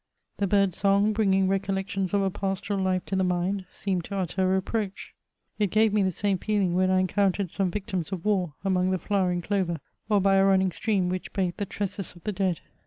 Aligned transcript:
The 0.37 0.47
bird's 0.47 0.79
song, 0.79 1.13
bringing 1.13 1.47
recollections 1.47 2.11
of 2.11 2.23
a 2.23 2.31
pastoral 2.31 2.79
life 2.79 3.05
to 3.05 3.15
the 3.15 3.23
mind, 3.23 3.65
seemed 3.69 4.03
to 4.05 4.15
utter 4.17 4.41
a 4.45 4.55
reproach. 4.55 5.13
It 5.59 5.69
gave 5.69 5.93
me 5.93 6.01
the 6.01 6.11
same 6.11 6.39
feeling 6.39 6.73
when 6.73 6.89
I 6.89 7.01
encountered 7.01 7.51
some 7.51 7.69
victims 7.69 8.11
of 8.11 8.25
war 8.25 8.55
among 8.65 8.89
the 8.89 8.97
fiowering 8.97 9.43
clover, 9.43 9.79
or 10.09 10.19
by 10.19 10.37
a 10.37 10.43
running 10.45 10.71
stream 10.71 11.07
which 11.07 11.31
bathed 11.33 11.57
the 11.57 11.67
tresses 11.67 12.15
of 12.15 12.23
the 12.23 12.31
dead. 12.33 12.61